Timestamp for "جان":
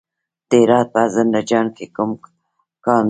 1.49-1.65